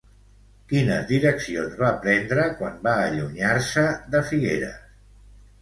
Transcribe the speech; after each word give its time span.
Quines 0.71 1.03
direccions 1.11 1.75
va 1.83 1.91
prendre 2.07 2.45
quan 2.63 2.79
va 2.89 2.97
allunyar-se 3.03 3.85
de 4.17 4.27
Figueres? 4.31 4.85